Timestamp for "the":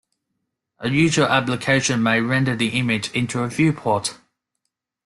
2.55-2.69